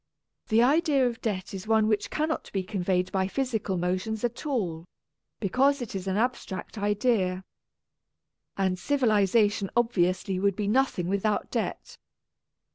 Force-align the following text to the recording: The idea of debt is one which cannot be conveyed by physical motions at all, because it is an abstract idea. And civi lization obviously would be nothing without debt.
The 0.47 0.63
idea 0.63 1.05
of 1.05 1.21
debt 1.21 1.53
is 1.53 1.67
one 1.67 1.87
which 1.87 2.09
cannot 2.09 2.49
be 2.51 2.63
conveyed 2.63 3.11
by 3.11 3.27
physical 3.27 3.77
motions 3.77 4.23
at 4.23 4.47
all, 4.47 4.85
because 5.39 5.79
it 5.79 5.93
is 5.93 6.07
an 6.07 6.17
abstract 6.17 6.75
idea. 6.75 7.43
And 8.57 8.77
civi 8.77 9.07
lization 9.21 9.69
obviously 9.77 10.39
would 10.39 10.55
be 10.55 10.67
nothing 10.67 11.07
without 11.07 11.51
debt. 11.51 11.97